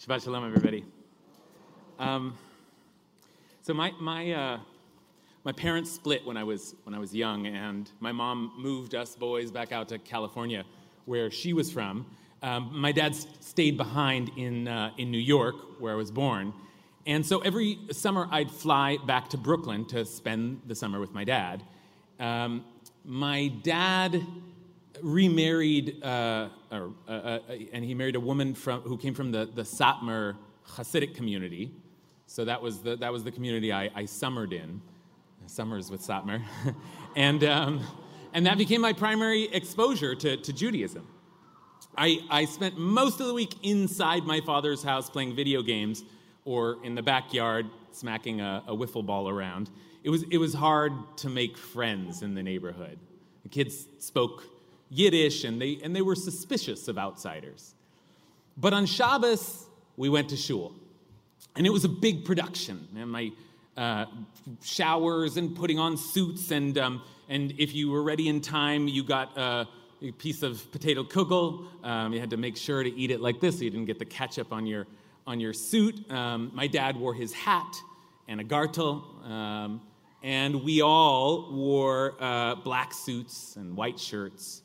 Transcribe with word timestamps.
Shabbat 0.00 0.24
shalom, 0.24 0.46
everybody. 0.46 0.82
Um, 1.98 2.32
so 3.60 3.74
my 3.74 3.92
my 4.00 4.32
uh, 4.32 4.58
my 5.44 5.52
parents 5.52 5.90
split 5.90 6.24
when 6.24 6.38
I 6.38 6.42
was 6.42 6.74
when 6.84 6.94
I 6.94 6.98
was 6.98 7.14
young, 7.14 7.46
and 7.46 7.90
my 8.00 8.10
mom 8.10 8.50
moved 8.56 8.94
us 8.94 9.14
boys 9.14 9.50
back 9.50 9.72
out 9.72 9.90
to 9.90 9.98
California, 9.98 10.64
where 11.04 11.30
she 11.30 11.52
was 11.52 11.70
from. 11.70 12.06
Um, 12.40 12.70
my 12.72 12.92
dad 12.92 13.14
stayed 13.14 13.76
behind 13.76 14.30
in 14.38 14.68
uh, 14.68 14.92
in 14.96 15.10
New 15.10 15.18
York, 15.18 15.78
where 15.78 15.92
I 15.92 15.96
was 15.96 16.10
born, 16.10 16.54
and 17.06 17.24
so 17.26 17.40
every 17.40 17.78
summer 17.92 18.26
I'd 18.30 18.50
fly 18.50 18.96
back 19.06 19.28
to 19.28 19.36
Brooklyn 19.36 19.84
to 19.88 20.06
spend 20.06 20.62
the 20.66 20.74
summer 20.74 20.98
with 20.98 21.12
my 21.12 21.24
dad. 21.24 21.62
Um, 22.18 22.64
my 23.04 23.48
dad 23.48 24.26
remarried, 25.02 26.02
uh, 26.02 26.48
or, 26.70 26.92
uh, 27.08 27.10
uh, 27.10 27.38
and 27.72 27.84
he 27.84 27.94
married 27.94 28.16
a 28.16 28.20
woman 28.20 28.54
from, 28.54 28.80
who 28.82 28.96
came 28.96 29.14
from 29.14 29.32
the, 29.32 29.48
the 29.54 29.62
Satmar 29.62 30.36
Hasidic 30.66 31.14
community. 31.14 31.72
So 32.26 32.44
that 32.44 32.60
was 32.62 32.80
the, 32.80 32.96
that 32.96 33.12
was 33.12 33.24
the 33.24 33.32
community 33.32 33.72
I, 33.72 33.90
I 33.94 34.04
summered 34.04 34.52
in. 34.52 34.80
Summers 35.46 35.90
with 35.90 36.00
Satmar. 36.00 36.42
and, 37.16 37.42
um, 37.42 37.84
and 38.32 38.46
that 38.46 38.56
became 38.56 38.80
my 38.80 38.92
primary 38.92 39.44
exposure 39.52 40.14
to, 40.14 40.36
to 40.36 40.52
Judaism. 40.52 41.06
I, 41.96 42.20
I 42.30 42.44
spent 42.44 42.78
most 42.78 43.20
of 43.20 43.26
the 43.26 43.34
week 43.34 43.56
inside 43.62 44.24
my 44.24 44.40
father's 44.40 44.82
house 44.82 45.10
playing 45.10 45.34
video 45.34 45.62
games 45.62 46.04
or 46.44 46.78
in 46.84 46.94
the 46.94 47.02
backyard 47.02 47.66
smacking 47.90 48.40
a, 48.40 48.62
a 48.68 48.76
wiffle 48.76 49.04
ball 49.04 49.28
around. 49.28 49.70
It 50.04 50.10
was, 50.10 50.22
it 50.30 50.38
was 50.38 50.54
hard 50.54 50.92
to 51.18 51.28
make 51.28 51.58
friends 51.58 52.22
in 52.22 52.34
the 52.34 52.42
neighborhood. 52.42 52.98
The 53.42 53.48
kids 53.48 53.86
spoke 53.98 54.44
Yiddish, 54.90 55.44
and 55.44 55.60
they, 55.60 55.78
and 55.82 55.94
they 55.94 56.02
were 56.02 56.16
suspicious 56.16 56.88
of 56.88 56.98
outsiders. 56.98 57.74
But 58.56 58.72
on 58.72 58.86
Shabbos, 58.86 59.66
we 59.96 60.08
went 60.08 60.28
to 60.30 60.36
shul. 60.36 60.74
And 61.56 61.66
it 61.66 61.70
was 61.70 61.84
a 61.84 61.88
big 61.88 62.24
production. 62.24 62.88
And 62.96 63.10
my 63.10 63.32
uh, 63.76 64.06
showers 64.62 65.36
and 65.36 65.54
putting 65.54 65.78
on 65.78 65.96
suits, 65.96 66.50
and, 66.50 66.76
um, 66.76 67.02
and 67.28 67.54
if 67.58 67.74
you 67.74 67.90
were 67.90 68.02
ready 68.02 68.28
in 68.28 68.40
time, 68.40 68.88
you 68.88 69.04
got 69.04 69.36
uh, 69.38 69.64
a 70.02 70.12
piece 70.12 70.42
of 70.42 70.70
potato 70.72 71.04
kugel. 71.04 71.66
Um, 71.84 72.12
you 72.12 72.20
had 72.20 72.30
to 72.30 72.36
make 72.36 72.56
sure 72.56 72.82
to 72.82 72.90
eat 72.90 73.10
it 73.10 73.20
like 73.20 73.40
this 73.40 73.58
so 73.58 73.64
you 73.64 73.70
didn't 73.70 73.86
get 73.86 73.98
the 73.98 74.04
ketchup 74.04 74.52
on 74.52 74.66
your, 74.66 74.86
on 75.26 75.40
your 75.40 75.52
suit. 75.52 76.10
Um, 76.10 76.50
my 76.54 76.66
dad 76.66 76.96
wore 76.96 77.14
his 77.14 77.32
hat 77.32 77.76
and 78.28 78.40
a 78.40 78.44
gartel. 78.44 79.04
Um, 79.24 79.80
and 80.22 80.62
we 80.62 80.82
all 80.82 81.50
wore 81.52 82.16
uh, 82.20 82.56
black 82.56 82.92
suits 82.92 83.56
and 83.56 83.76
white 83.76 83.98
shirts. 83.98 84.62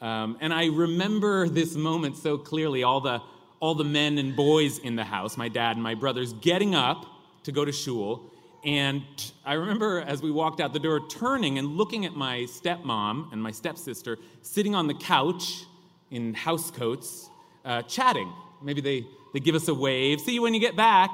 Um, 0.00 0.38
and 0.40 0.52
I 0.52 0.66
remember 0.66 1.48
this 1.48 1.74
moment 1.74 2.16
so 2.16 2.38
clearly 2.38 2.82
all 2.82 3.00
the, 3.00 3.20
all 3.60 3.74
the 3.74 3.84
men 3.84 4.16
and 4.16 4.34
boys 4.34 4.78
in 4.78 4.96
the 4.96 5.04
house, 5.04 5.36
my 5.36 5.48
dad 5.48 5.76
and 5.76 5.82
my 5.82 5.94
brothers, 5.94 6.32
getting 6.34 6.74
up 6.74 7.04
to 7.44 7.52
go 7.52 7.64
to 7.64 7.72
shul. 7.72 8.30
And 8.64 9.02
I 9.44 9.54
remember 9.54 10.00
as 10.00 10.22
we 10.22 10.30
walked 10.30 10.60
out 10.60 10.72
the 10.72 10.78
door, 10.78 11.06
turning 11.08 11.58
and 11.58 11.68
looking 11.76 12.06
at 12.06 12.14
my 12.14 12.40
stepmom 12.40 13.32
and 13.32 13.42
my 13.42 13.50
stepsister 13.50 14.18
sitting 14.42 14.74
on 14.74 14.86
the 14.86 14.94
couch 14.94 15.64
in 16.10 16.34
house 16.34 16.70
coats, 16.70 17.28
uh, 17.64 17.82
chatting. 17.82 18.32
Maybe 18.62 18.80
they, 18.80 19.06
they 19.34 19.40
give 19.40 19.54
us 19.54 19.68
a 19.68 19.74
wave, 19.74 20.20
see 20.20 20.34
you 20.34 20.42
when 20.42 20.54
you 20.54 20.60
get 20.60 20.76
back. 20.76 21.10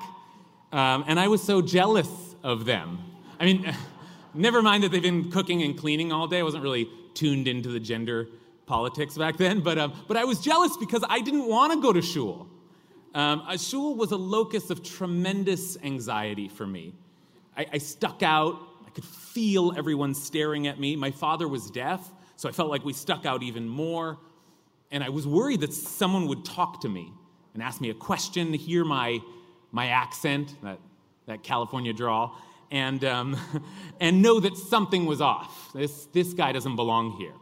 Um, 0.72 1.04
and 1.08 1.18
I 1.18 1.28
was 1.28 1.42
so 1.42 1.60
jealous 1.60 2.08
of 2.42 2.64
them. 2.64 2.98
I 3.38 3.44
mean, 3.44 3.72
never 4.34 4.62
mind 4.62 4.84
that 4.84 4.92
they've 4.92 5.02
been 5.02 5.30
cooking 5.30 5.62
and 5.62 5.76
cleaning 5.76 6.12
all 6.12 6.28
day. 6.28 6.38
I 6.38 6.42
wasn't 6.42 6.62
really 6.62 6.88
tuned 7.14 7.48
into 7.48 7.68
the 7.68 7.80
gender 7.80 8.28
politics 8.66 9.16
back 9.16 9.36
then, 9.36 9.60
but, 9.60 9.78
um, 9.78 9.92
but 10.08 10.16
I 10.16 10.24
was 10.24 10.40
jealous 10.40 10.76
because 10.76 11.04
I 11.08 11.20
didn't 11.20 11.48
want 11.48 11.72
to 11.72 11.80
go 11.80 11.92
to 11.92 12.02
shul. 12.02 12.48
Um, 13.14 13.42
shul 13.56 13.94
was 13.94 14.10
a 14.12 14.16
locus 14.16 14.70
of 14.70 14.82
tremendous 14.82 15.78
anxiety 15.82 16.48
for 16.48 16.66
me. 16.66 16.92
I, 17.56 17.66
I 17.74 17.78
stuck 17.78 18.22
out, 18.22 18.60
I 18.86 18.90
could 18.90 19.04
feel 19.04 19.72
everyone 19.76 20.14
staring 20.14 20.66
at 20.66 20.78
me. 20.78 20.96
My 20.96 21.10
father 21.10 21.48
was 21.48 21.70
deaf, 21.70 22.10
so 22.36 22.48
I 22.48 22.52
felt 22.52 22.68
like 22.68 22.84
we 22.84 22.92
stuck 22.92 23.24
out 23.24 23.42
even 23.42 23.68
more. 23.68 24.18
And 24.90 25.02
I 25.02 25.08
was 25.08 25.26
worried 25.26 25.60
that 25.60 25.72
someone 25.72 26.26
would 26.28 26.44
talk 26.44 26.80
to 26.82 26.88
me 26.88 27.12
and 27.54 27.62
ask 27.62 27.80
me 27.80 27.88
a 27.88 27.94
question, 27.94 28.52
to 28.52 28.58
hear 28.58 28.84
my, 28.84 29.18
my 29.72 29.88
accent, 29.88 30.54
that, 30.62 30.78
that 31.26 31.42
California 31.42 31.94
drawl, 31.94 32.36
and, 32.70 33.02
um, 33.04 33.36
and 34.00 34.20
know 34.20 34.40
that 34.40 34.56
something 34.56 35.06
was 35.06 35.22
off. 35.22 35.72
This, 35.72 36.06
this 36.06 36.34
guy 36.34 36.52
doesn't 36.52 36.76
belong 36.76 37.12
here. 37.12 37.32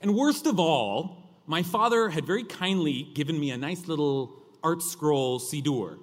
And 0.00 0.14
worst 0.14 0.46
of 0.46 0.58
all, 0.58 1.18
my 1.46 1.62
father 1.62 2.08
had 2.08 2.24
very 2.24 2.44
kindly 2.44 3.08
given 3.14 3.38
me 3.38 3.50
a 3.50 3.56
nice 3.56 3.86
little 3.86 4.36
ArtScroll 4.62 5.40
Siddur 5.40 5.98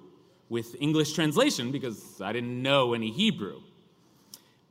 with 0.48 0.76
English 0.80 1.12
translation 1.12 1.72
because 1.72 2.20
I 2.20 2.32
didn't 2.32 2.62
know 2.62 2.94
any 2.94 3.10
Hebrew. 3.10 3.60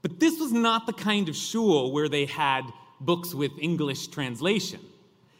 But 0.02 0.20
this 0.20 0.40
was 0.40 0.52
not 0.52 0.86
the 0.86 0.94
kind 0.94 1.30
of 1.30 1.36
shul 1.36 1.92
where 1.92 2.08
they 2.08 2.26
had 2.26 2.62
books 3.00 3.34
with 3.34 3.52
English 3.60 4.08
translation. 4.08 4.80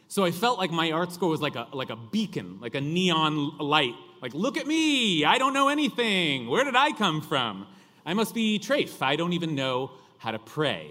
So 0.08 0.24
I 0.24 0.30
felt 0.30 0.58
like 0.58 0.70
my 0.70 0.90
ArtScroll 0.90 1.30
was 1.30 1.40
like 1.40 1.56
a, 1.56 1.68
like 1.72 1.90
a 1.90 1.96
beacon, 1.96 2.58
like 2.60 2.74
a 2.74 2.80
neon 2.80 3.58
light. 3.58 3.94
Like, 4.20 4.34
look 4.34 4.56
at 4.56 4.66
me, 4.66 5.24
I 5.24 5.38
don't 5.38 5.52
know 5.52 5.68
anything. 5.68 6.48
Where 6.48 6.64
did 6.64 6.74
I 6.74 6.92
come 6.92 7.20
from? 7.20 7.66
I 8.04 8.14
must 8.14 8.34
be 8.34 8.58
Trafe. 8.58 9.02
I 9.02 9.16
don't 9.16 9.32
even 9.32 9.54
know 9.54 9.92
how 10.16 10.30
to 10.30 10.38
pray. 10.38 10.90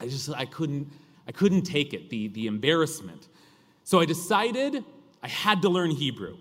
I 0.00 0.08
just, 0.08 0.30
I 0.30 0.46
couldn't, 0.46 0.90
I 1.26 1.32
couldn't 1.32 1.62
take 1.62 1.92
it, 1.92 2.08
the, 2.10 2.28
the 2.28 2.46
embarrassment. 2.46 3.28
So 3.84 4.00
I 4.00 4.04
decided 4.04 4.84
I 5.22 5.28
had 5.28 5.62
to 5.62 5.68
learn 5.68 5.90
Hebrew. 5.90 6.36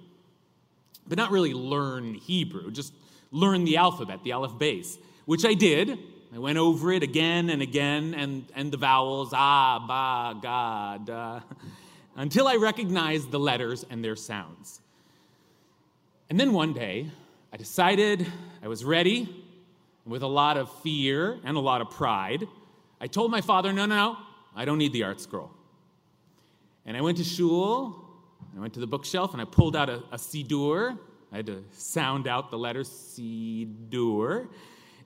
But 1.08 1.18
not 1.18 1.32
really 1.32 1.54
learn 1.54 2.16
Hebrew, 2.16 2.72
just 2.72 2.94
learn 3.32 3.64
the 3.64 3.78
alphabet, 3.78 4.24
the 4.24 4.32
Aleph 4.32 4.58
Bet, 4.58 4.86
which 5.26 5.46
I 5.46 5.54
did. 5.54 6.00
I 6.34 6.40
went 6.40 6.58
over 6.58 6.92
it 6.92 7.04
again 7.04 7.50
and 7.50 7.62
again, 7.62 8.14
and, 8.16 8.46
and 8.56 8.72
the 8.72 8.78
vowels, 8.78 9.30
ah, 9.34 9.80
ba, 9.88 10.40
ga, 10.42 10.98
da, 10.98 11.42
until 12.16 12.48
I 12.48 12.56
recognized 12.56 13.32
the 13.32 13.40
letters 13.40 13.86
and 13.90 14.04
their 14.04 14.16
sounds. 14.16 14.82
And 16.30 16.40
then 16.40 16.52
one 16.52 16.74
day, 16.74 17.12
I 17.54 17.58
decided 17.58 18.26
I 18.64 18.68
was 18.68 18.84
ready, 18.84 19.46
with 20.06 20.22
a 20.22 20.28
lot 20.28 20.58
of 20.58 20.72
fear 20.82 21.40
and 21.44 21.58
a 21.58 21.60
lot 21.60 21.82
of 21.82 21.90
pride. 21.90 22.48
I 23.02 23.08
told 23.08 23.32
my 23.32 23.42
father, 23.42 23.74
no, 23.74 23.86
no, 23.86 23.96
no, 23.96 24.18
I 24.56 24.66
don't 24.66 24.78
need 24.78 24.94
the 24.94 25.02
ArtScroll. 25.02 25.50
And 26.86 26.96
I 26.96 27.02
went 27.02 27.18
to 27.18 27.24
shul, 27.24 28.06
I 28.56 28.60
went 28.60 28.74
to 28.76 28.80
the 28.80 28.88
bookshelf, 28.88 29.34
and 29.34 29.42
I 29.42 29.46
pulled 29.46 29.76
out 29.76 29.90
a, 29.90 30.04
a 30.12 30.18
Siddur. 30.18 30.98
I 31.32 31.38
had 31.38 31.48
to 31.48 31.64
sound 31.72 32.28
out 32.28 32.52
the 32.52 32.58
letter 32.58 32.82
Siddur. 32.82 34.48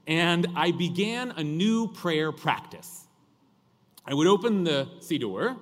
And 0.06 0.48
I 0.56 0.72
began 0.72 1.32
a 1.32 1.44
new 1.44 1.88
prayer 1.88 2.32
practice. 2.32 3.08
I 4.06 4.14
would 4.14 4.28
open 4.28 4.64
the 4.64 4.88
Siddur 5.00 5.58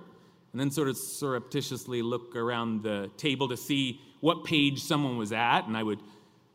and 0.52 0.60
then 0.60 0.72
sort 0.72 0.88
of 0.88 0.98
surreptitiously 0.98 2.02
look 2.02 2.36
around 2.36 2.84
the 2.84 3.12
table 3.18 3.48
to 3.50 3.58
see 3.58 4.02
what 4.22 4.44
page 4.44 4.82
someone 4.82 5.18
was 5.18 5.32
at. 5.32 5.68
And 5.68 5.78
I 5.78 5.84
would, 5.84 6.00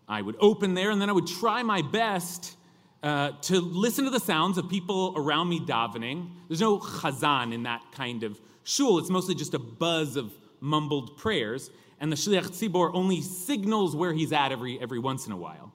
I 0.08 0.20
would 0.22 0.36
open 0.40 0.74
there, 0.74 0.90
and 0.90 1.00
then 1.00 1.08
I 1.08 1.12
would 1.12 1.26
try 1.26 1.62
my 1.62 1.82
best 1.82 2.56
uh, 3.02 3.32
to 3.42 3.60
listen 3.60 4.04
to 4.04 4.10
the 4.10 4.20
sounds 4.20 4.58
of 4.58 4.68
people 4.68 5.12
around 5.16 5.48
me 5.48 5.60
davening. 5.60 6.30
There's 6.48 6.60
no 6.60 6.78
chazan 6.78 7.52
in 7.52 7.64
that 7.64 7.82
kind 7.92 8.22
of 8.22 8.40
shul. 8.62 8.98
It's 8.98 9.10
mostly 9.10 9.34
just 9.34 9.54
a 9.54 9.58
buzz 9.58 10.16
of 10.16 10.32
mumbled 10.60 11.16
prayers, 11.16 11.70
and 12.00 12.12
the 12.12 12.16
shliach 12.16 12.50
tzibor 12.50 12.90
only 12.94 13.20
signals 13.20 13.96
where 13.96 14.12
he's 14.12 14.32
at 14.32 14.52
every, 14.52 14.80
every 14.80 15.00
once 15.00 15.26
in 15.26 15.32
a 15.32 15.36
while. 15.36 15.72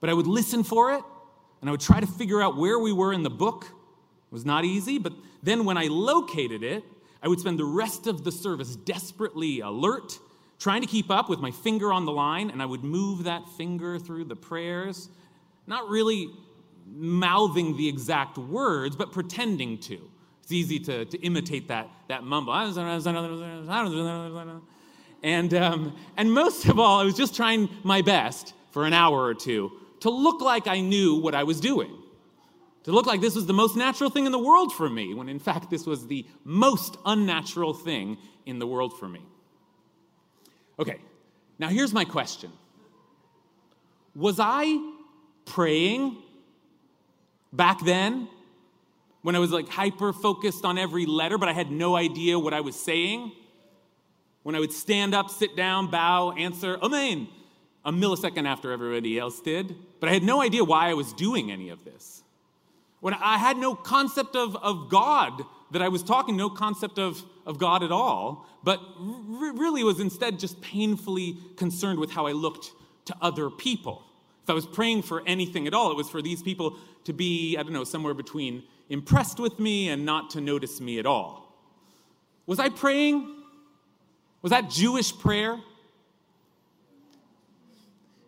But 0.00 0.10
I 0.10 0.14
would 0.14 0.28
listen 0.28 0.62
for 0.62 0.92
it, 0.92 1.02
and 1.60 1.68
I 1.68 1.72
would 1.72 1.80
try 1.80 1.98
to 1.98 2.06
figure 2.06 2.40
out 2.40 2.56
where 2.56 2.78
we 2.78 2.92
were 2.92 3.12
in 3.12 3.24
the 3.24 3.30
book. 3.30 3.64
It 3.64 4.32
was 4.32 4.44
not 4.44 4.64
easy, 4.64 4.98
but 4.98 5.12
then 5.42 5.64
when 5.64 5.76
I 5.76 5.84
located 5.84 6.62
it, 6.62 6.84
I 7.20 7.26
would 7.26 7.40
spend 7.40 7.58
the 7.58 7.64
rest 7.64 8.06
of 8.06 8.22
the 8.22 8.30
service 8.30 8.76
desperately 8.76 9.60
alert, 9.60 10.16
trying 10.60 10.82
to 10.82 10.86
keep 10.86 11.10
up 11.10 11.28
with 11.28 11.40
my 11.40 11.50
finger 11.50 11.92
on 11.92 12.04
the 12.04 12.12
line, 12.12 12.50
and 12.50 12.62
I 12.62 12.66
would 12.66 12.84
move 12.84 13.24
that 13.24 13.48
finger 13.56 13.98
through 13.98 14.26
the 14.26 14.36
prayers, 14.36 15.08
not 15.66 15.88
really 15.88 16.30
mouthing 16.90 17.76
the 17.76 17.88
exact 17.88 18.38
words, 18.38 18.96
but 18.96 19.12
pretending 19.12 19.78
to. 19.78 19.98
It's 20.42 20.52
easy 20.52 20.78
to, 20.80 21.04
to 21.04 21.18
imitate 21.18 21.68
that, 21.68 21.88
that 22.08 22.24
mumble. 22.24 22.54
And, 25.22 25.54
um, 25.54 25.96
and 26.16 26.32
most 26.32 26.66
of 26.66 26.78
all, 26.78 27.00
I 27.00 27.04
was 27.04 27.14
just 27.14 27.34
trying 27.34 27.68
my 27.82 28.02
best 28.02 28.54
for 28.70 28.84
an 28.84 28.92
hour 28.92 29.22
or 29.22 29.34
two 29.34 29.72
to 30.00 30.10
look 30.10 30.40
like 30.40 30.66
I 30.66 30.80
knew 30.80 31.16
what 31.16 31.34
I 31.34 31.44
was 31.44 31.60
doing. 31.60 31.94
To 32.84 32.92
look 32.92 33.06
like 33.06 33.20
this 33.20 33.34
was 33.34 33.46
the 33.46 33.52
most 33.52 33.76
natural 33.76 34.08
thing 34.08 34.24
in 34.26 34.32
the 34.32 34.38
world 34.38 34.72
for 34.72 34.88
me, 34.88 35.12
when 35.12 35.28
in 35.28 35.38
fact 35.38 35.68
this 35.68 35.84
was 35.84 36.06
the 36.06 36.24
most 36.44 36.96
unnatural 37.04 37.74
thing 37.74 38.16
in 38.46 38.58
the 38.58 38.66
world 38.66 38.98
for 38.98 39.08
me. 39.08 39.20
Okay, 40.78 40.98
now 41.58 41.68
here's 41.68 41.92
my 41.92 42.04
question 42.04 42.50
Was 44.14 44.38
I 44.40 44.94
praying 45.44 46.16
back 47.52 47.84
then 47.84 48.28
when 49.22 49.34
I 49.36 49.38
was 49.38 49.50
like 49.50 49.68
hyper 49.68 50.12
focused 50.12 50.64
on 50.64 50.78
every 50.78 51.06
letter, 51.06 51.38
but 51.38 51.48
I 51.48 51.52
had 51.52 51.70
no 51.70 51.96
idea 51.96 52.38
what 52.38 52.54
I 52.54 52.60
was 52.60 52.76
saying? 52.76 53.32
When 54.42 54.54
I 54.54 54.60
would 54.60 54.72
stand 54.72 55.14
up, 55.14 55.30
sit 55.30 55.56
down, 55.56 55.90
bow, 55.90 56.32
answer, 56.32 56.78
Amen, 56.82 57.28
a 57.84 57.92
millisecond 57.92 58.46
after 58.46 58.72
everybody 58.72 59.18
else 59.18 59.40
did, 59.40 59.74
but 60.00 60.08
I 60.08 60.12
had 60.12 60.22
no 60.22 60.40
idea 60.40 60.64
why 60.64 60.88
I 60.88 60.94
was 60.94 61.12
doing 61.12 61.50
any 61.50 61.68
of 61.68 61.84
this. 61.84 62.22
When 63.00 63.14
I 63.14 63.38
had 63.38 63.56
no 63.56 63.74
concept 63.74 64.34
of, 64.34 64.56
of 64.56 64.88
God 64.88 65.42
that 65.70 65.82
I 65.82 65.88
was 65.88 66.02
talking, 66.02 66.36
no 66.36 66.48
concept 66.50 66.98
of, 66.98 67.22
of 67.46 67.58
God 67.58 67.82
at 67.82 67.92
all, 67.92 68.46
but 68.64 68.80
r- 68.80 69.52
really 69.52 69.84
was 69.84 70.00
instead 70.00 70.38
just 70.38 70.60
painfully 70.60 71.36
concerned 71.56 71.98
with 71.98 72.10
how 72.10 72.26
I 72.26 72.32
looked 72.32 72.72
to 73.06 73.16
other 73.20 73.50
people. 73.50 74.02
If 74.48 74.52
I 74.52 74.54
was 74.54 74.64
praying 74.64 75.02
for 75.02 75.22
anything 75.26 75.66
at 75.66 75.74
all, 75.74 75.90
it 75.90 75.96
was 75.98 76.08
for 76.08 76.22
these 76.22 76.42
people 76.42 76.78
to 77.04 77.12
be, 77.12 77.58
I 77.58 77.62
don't 77.62 77.74
know, 77.74 77.84
somewhere 77.84 78.14
between 78.14 78.62
impressed 78.88 79.38
with 79.38 79.58
me 79.58 79.90
and 79.90 80.06
not 80.06 80.30
to 80.30 80.40
notice 80.40 80.80
me 80.80 80.98
at 80.98 81.04
all. 81.04 81.54
Was 82.46 82.58
I 82.58 82.70
praying? 82.70 83.30
Was 84.40 84.48
that 84.48 84.70
Jewish 84.70 85.14
prayer? 85.18 85.58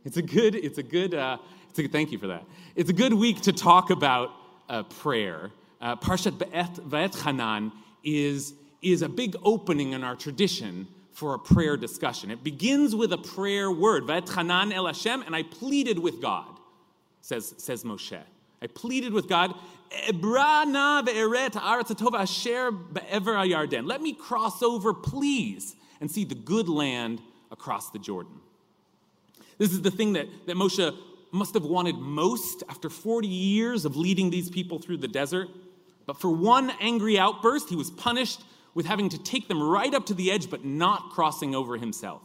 It's 0.05 0.19
a 0.19 0.22
good, 0.22 0.55
it's 0.55 0.76
a 0.76 0.82
good, 0.82 1.14
uh, 1.14 1.38
it's 1.70 1.78
a, 1.78 1.88
thank 1.88 2.12
you 2.12 2.19
for 2.19 2.26
that. 2.26 2.44
It's 2.76 2.90
a 2.90 2.93
good 2.93 3.14
week 3.14 3.40
to 3.40 3.52
talk 3.55 3.88
about 3.88 4.31
uh, 4.69 4.82
prayer. 4.82 5.50
Uh, 5.81 5.96
Parshat 5.96 6.32
Va'et 6.32 7.73
is, 8.05 8.52
is 8.82 9.00
a 9.00 9.08
big 9.08 9.37
opening 9.43 9.93
in 9.94 10.05
our 10.05 10.16
tradition 10.16 10.87
for 11.20 11.34
a 11.34 11.38
prayer 11.38 11.76
discussion. 11.76 12.31
It 12.31 12.43
begins 12.43 12.96
with 12.96 13.12
a 13.12 13.19
prayer 13.19 13.70
word, 13.70 14.05
Va'et 14.05 14.72
el 14.72 14.87
Hashem, 14.87 15.20
and 15.20 15.37
I 15.37 15.43
pleaded 15.43 15.99
with 15.99 16.22
God, 16.22 16.49
says, 17.20 17.55
says 17.58 17.84
Moshe. 17.84 18.19
I 18.62 18.67
pleaded 18.69 19.12
with 19.12 19.28
God, 19.28 19.55
let 20.08 20.14
me 24.00 24.12
cross 24.14 24.62
over, 24.62 24.94
please, 24.94 25.76
and 26.00 26.11
see 26.11 26.25
the 26.25 26.34
good 26.34 26.70
land 26.70 27.20
across 27.50 27.90
the 27.90 27.99
Jordan. 27.99 28.40
This 29.58 29.73
is 29.73 29.82
the 29.82 29.90
thing 29.90 30.14
that, 30.14 30.26
that 30.46 30.56
Moshe 30.56 30.96
must 31.32 31.52
have 31.52 31.64
wanted 31.64 31.96
most 31.96 32.62
after 32.70 32.88
40 32.88 33.28
years 33.28 33.84
of 33.84 33.94
leading 33.94 34.31
these 34.31 34.49
people 34.49 34.78
through 34.78 34.96
the 34.96 35.08
desert. 35.08 35.49
But 36.06 36.19
for 36.19 36.31
one 36.31 36.70
angry 36.81 37.19
outburst, 37.19 37.69
he 37.69 37.76
was 37.76 37.90
punished 37.90 38.40
with 38.75 38.87
having 38.87 39.08
to 39.08 39.19
take 39.19 39.49
them 39.49 39.62
right 39.62 39.93
up 39.94 40.06
to 40.06 40.14
the 40.14 40.31
edge, 40.31 40.50
but 40.50 40.64
not 40.64 41.11
crossing 41.11 41.55
over 41.55 41.76
himself. 41.76 42.22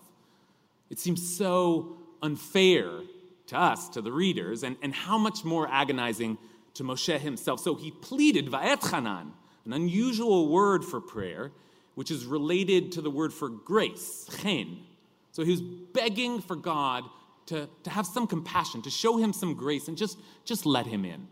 It 0.89 0.99
seems 0.99 1.35
so 1.35 1.97
unfair 2.21 2.89
to 3.47 3.57
us, 3.57 3.89
to 3.89 4.01
the 4.01 4.11
readers, 4.11 4.63
and, 4.63 4.75
and 4.81 4.93
how 4.93 5.17
much 5.17 5.43
more 5.43 5.67
agonizing 5.69 6.37
to 6.75 6.83
Moshe 6.83 7.19
himself. 7.19 7.59
So 7.59 7.75
he 7.75 7.91
pleaded, 7.91 8.47
Va'etchanan, 8.47 9.31
an 9.65 9.73
unusual 9.73 10.49
word 10.49 10.83
for 10.83 11.01
prayer, 11.01 11.51
which 11.95 12.11
is 12.11 12.25
related 12.25 12.91
to 12.93 13.01
the 13.01 13.09
word 13.09 13.33
for 13.33 13.49
grace, 13.49 14.27
chen. 14.41 14.79
So 15.31 15.43
he 15.43 15.51
was 15.51 15.61
begging 15.61 16.41
for 16.41 16.55
God 16.55 17.03
to, 17.47 17.69
to 17.83 17.89
have 17.89 18.05
some 18.05 18.27
compassion, 18.27 18.81
to 18.83 18.89
show 18.89 19.17
him 19.17 19.33
some 19.33 19.53
grace, 19.53 19.87
and 19.87 19.97
just, 19.97 20.17
just 20.43 20.65
let 20.65 20.85
him 20.87 21.05
in. 21.05 21.27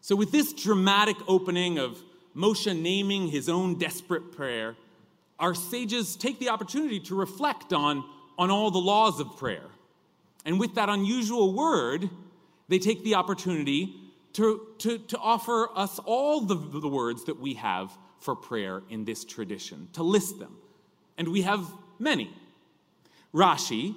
So, 0.00 0.14
with 0.14 0.32
this 0.32 0.52
dramatic 0.52 1.16
opening 1.26 1.78
of 1.78 2.02
Moshe 2.36 2.76
naming 2.76 3.28
his 3.28 3.48
own 3.48 3.78
desperate 3.78 4.32
prayer, 4.32 4.76
our 5.38 5.54
sages 5.54 6.16
take 6.16 6.38
the 6.38 6.48
opportunity 6.48 7.00
to 7.00 7.14
reflect 7.14 7.72
on, 7.72 8.04
on 8.38 8.50
all 8.50 8.70
the 8.70 8.78
laws 8.78 9.20
of 9.20 9.36
prayer. 9.36 9.66
And 10.44 10.60
with 10.60 10.74
that 10.74 10.88
unusual 10.88 11.52
word, 11.52 12.10
they 12.68 12.78
take 12.78 13.02
the 13.04 13.14
opportunity 13.14 13.94
to, 14.34 14.66
to, 14.78 14.98
to 14.98 15.18
offer 15.18 15.68
us 15.76 15.98
all 16.00 16.40
the, 16.40 16.54
the 16.54 16.88
words 16.88 17.24
that 17.24 17.40
we 17.40 17.54
have 17.54 17.96
for 18.18 18.34
prayer 18.34 18.82
in 18.90 19.04
this 19.04 19.24
tradition, 19.24 19.88
to 19.92 20.02
list 20.02 20.38
them. 20.38 20.56
And 21.16 21.28
we 21.28 21.42
have 21.42 21.66
many. 21.98 22.34
Rashi, 23.32 23.94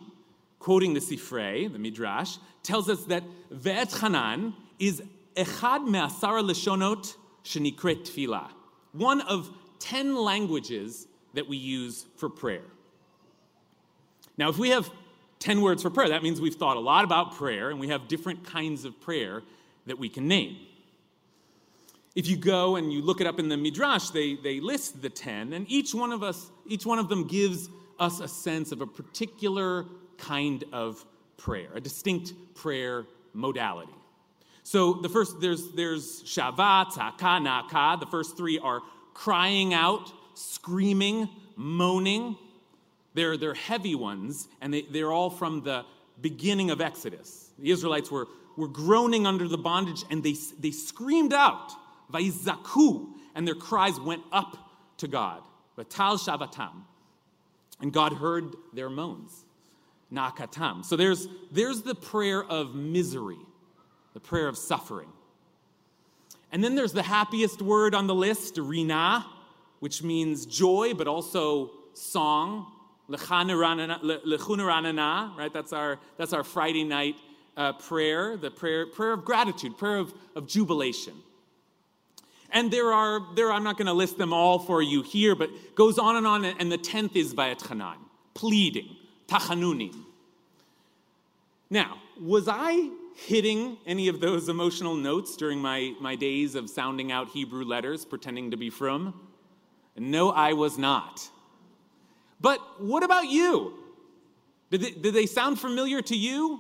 quoting 0.60 0.94
the 0.94 1.00
Sifrei, 1.00 1.72
the 1.72 1.80
Midrash, 1.80 2.38
tells 2.62 2.90
us 2.90 3.06
that 3.06 3.24
Va'etchanan 3.52 4.54
is 4.80 5.02
Echad 5.36 5.88
Me'asara 5.88 6.44
Leshonot 6.44 7.16
Shenikret 7.48 8.02
Tfilah, 8.02 8.50
one 8.92 9.22
of 9.22 9.50
10 9.80 10.16
languages 10.16 11.08
that 11.34 11.48
we 11.48 11.56
use 11.56 12.06
for 12.18 12.30
prayer. 12.30 12.66
Now, 14.38 14.50
if 14.50 14.58
we 14.58 14.70
have 14.70 14.90
10 15.40 15.62
words 15.62 15.82
for 15.82 15.90
prayer, 15.90 16.10
that 16.10 16.24
means 16.24 16.42
we've 16.42 16.56
thought 16.56 16.78
a 16.78 16.82
lot 16.82 17.06
about 17.06 17.36
prayer 17.36 17.70
and 17.70 17.80
we 17.80 17.88
have 17.88 18.08
different 18.08 18.44
kinds 18.44 18.86
of 18.86 19.00
prayer 19.00 19.44
that 19.86 19.98
we 19.98 20.10
can 20.10 20.28
name. 20.28 20.58
If 22.16 22.28
you 22.28 22.36
go 22.36 22.76
and 22.76 22.92
you 22.92 23.02
look 23.02 23.22
it 23.22 23.28
up 23.28 23.40
in 23.40 23.48
the 23.48 23.58
Midrash, 23.58 24.10
they, 24.10 24.36
they 24.36 24.60
list 24.60 25.02
the 25.02 25.10
10, 25.10 25.54
and 25.54 25.70
each 25.70 25.94
one 25.94 26.12
of 26.12 26.24
us, 26.24 26.50
each 26.66 26.86
one 26.86 27.00
of 27.00 27.10
them 27.10 27.28
gives 27.28 27.70
us 28.00 28.20
a 28.20 28.28
sense 28.28 28.72
of 28.72 28.82
a 28.82 28.88
particular 28.88 29.86
kind 30.18 30.64
of 30.74 31.06
prayer, 31.38 31.70
a 31.76 31.80
distinct 31.80 32.34
prayer 32.56 33.06
modality. 33.34 33.94
So 34.68 34.96
the 34.96 35.08
first, 35.08 35.40
there's, 35.40 35.72
there's 35.72 36.24
Shava, 36.24 36.88
Tzaka, 36.88 37.42
Naka. 37.42 37.96
The 38.02 38.06
first 38.06 38.36
three 38.36 38.60
are 38.60 38.82
crying 39.14 39.74
out, 39.74 40.12
screaming, 40.34 41.30
moaning. 41.56 42.36
They're, 43.14 43.38
they're 43.38 43.54
heavy 43.54 43.96
ones, 43.96 44.50
and 44.60 44.74
they, 44.74 44.82
they're 44.82 45.14
all 45.14 45.30
from 45.30 45.64
the 45.64 45.86
beginning 46.20 46.70
of 46.70 46.82
Exodus. 46.82 47.52
The 47.58 47.72
Israelites 47.72 48.12
were, 48.12 48.28
were 48.58 48.68
groaning 48.68 49.26
under 49.26 49.48
the 49.48 49.58
bondage, 49.58 50.04
and 50.12 50.22
they, 50.22 50.36
they 50.60 50.72
screamed 50.72 51.32
out, 51.32 51.72
Vaizaku, 52.12 53.08
and 53.36 53.48
their 53.48 53.56
cries 53.56 53.98
went 54.02 54.24
up 54.34 54.58
to 54.98 55.08
God. 55.08 55.44
Vatal 55.78 56.20
Shavatam. 56.20 56.84
And 57.80 57.94
God 57.94 58.12
heard 58.12 58.54
their 58.74 58.90
moans 58.90 59.46
nakatam. 60.12 60.84
So 60.84 60.98
there's, 60.98 61.28
there's 61.52 61.84
the 61.84 61.96
prayer 61.96 62.44
of 62.44 62.76
misery, 62.76 63.40
the 64.18 64.22
prayer 64.22 64.48
of 64.48 64.58
suffering. 64.58 65.10
And 66.52 66.64
then 66.64 66.74
there's 66.74 66.92
the 66.92 67.04
happiest 67.04 67.62
word 67.62 67.94
on 67.94 68.08
the 68.08 68.16
list, 68.16 68.58
rina, 68.58 69.24
which 69.80 70.02
means 70.02 70.48
joy, 70.48 70.96
but 70.96 71.08
also 71.08 71.70
song. 71.94 72.66
Lechunaranana, 73.12 75.38
right? 75.38 75.54
That's 75.54 75.72
our, 75.72 76.00
that's 76.18 76.34
our 76.34 76.44
Friday 76.44 76.84
night 76.84 77.16
uh, 77.58 77.74
prayer, 77.74 78.38
the 78.38 78.50
prayer, 78.50 78.88
prayer 78.88 79.14
of 79.14 79.24
gratitude, 79.24 79.78
prayer 79.78 79.98
of, 79.98 80.16
of 80.36 80.48
jubilation. 80.48 81.14
And 82.50 82.72
there 82.72 82.92
are, 82.92 83.22
there, 83.36 83.52
I'm 83.52 83.64
not 83.64 83.78
going 83.78 83.86
to 83.86 83.94
list 83.94 84.18
them 84.18 84.34
all 84.34 84.58
for 84.58 84.82
you 84.82 85.04
here, 85.04 85.36
but 85.36 85.52
goes 85.76 86.00
on 86.00 86.16
and 86.16 86.26
on, 86.26 86.44
and 86.44 86.72
the 86.72 86.80
tenth 86.80 87.16
is 87.16 87.36
Va'etchanan, 87.36 87.98
pleading, 88.34 88.96
tachanunim. 89.28 89.94
Now, 91.70 92.00
was 92.20 92.48
I 92.48 92.90
hitting 93.26 93.78
any 93.86 94.08
of 94.08 94.20
those 94.20 94.50
emotional 94.50 94.96
notes 94.96 95.36
during 95.36 95.60
my, 95.60 95.94
my 96.00 96.16
days 96.16 96.56
of 96.56 96.70
sounding 96.70 97.12
out 97.12 97.30
Hebrew 97.30 97.66
letters, 97.66 98.06
pretending 98.06 98.52
to 98.52 98.58
be 98.58 98.70
frum? 98.70 99.14
No, 99.98 100.30
I 100.30 100.54
was 100.54 100.78
not. 100.78 101.30
But 102.40 102.60
what 102.82 103.04
about 103.04 103.28
you? 103.28 103.74
Did 104.70 104.82
they, 104.82 104.92
did 104.92 105.14
they 105.14 105.26
sound 105.26 105.60
familiar 105.60 106.02
to 106.04 106.16
you? 106.16 106.60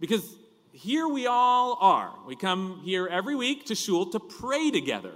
Because 0.00 0.36
here 0.72 1.06
we 1.06 1.26
all 1.26 1.76
are. 1.80 2.12
We 2.26 2.36
come 2.36 2.80
here 2.84 3.06
every 3.06 3.34
week 3.34 3.66
to 3.66 3.74
shul 3.74 4.10
to 4.10 4.20
pray 4.20 4.70
together. 4.70 5.12